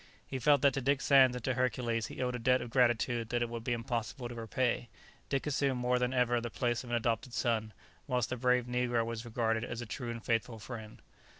[0.25, 3.29] He felt that to Dick Sands and to Hercules he owed a debt of gratitude
[3.29, 4.89] that it would be impossible to repay;
[5.29, 7.71] Dick assumed more than ever the place of an adopted son,
[8.07, 11.03] whilst the brave negro was regarded as a true and faithful friend.